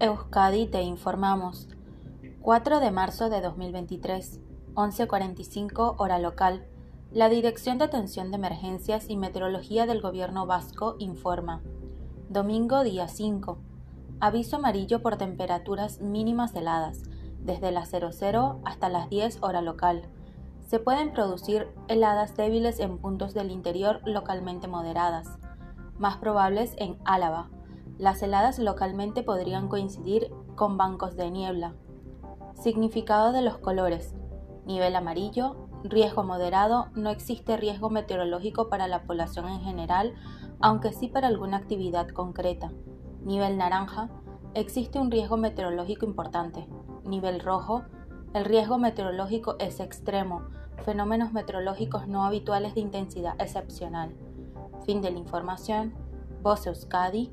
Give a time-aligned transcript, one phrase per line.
[0.00, 1.68] Euskadi te informamos.
[2.40, 4.40] 4 de marzo de 2023,
[4.74, 6.66] 11.45 hora local.
[7.12, 11.62] La Dirección de Atención de Emergencias y Meteorología del Gobierno Vasco informa.
[12.28, 13.58] Domingo día 5.
[14.18, 17.04] Aviso amarillo por temperaturas mínimas heladas,
[17.38, 20.08] desde las 00 hasta las 10 hora local.
[20.66, 25.28] Se pueden producir heladas débiles en puntos del interior localmente moderadas,
[25.98, 27.48] más probables en Álava,
[27.98, 31.74] las heladas localmente podrían coincidir con bancos de niebla.
[32.54, 34.14] Significado de los colores.
[34.66, 40.14] Nivel amarillo, riesgo moderado, no existe riesgo meteorológico para la población en general,
[40.60, 42.72] aunque sí para alguna actividad concreta.
[43.22, 44.08] Nivel naranja,
[44.54, 46.66] existe un riesgo meteorológico importante.
[47.04, 47.84] Nivel rojo,
[48.32, 50.42] el riesgo meteorológico es extremo,
[50.84, 54.14] fenómenos meteorológicos no habituales de intensidad excepcional.
[54.84, 55.94] Fin de la información.
[56.42, 57.32] Voz Euskadi,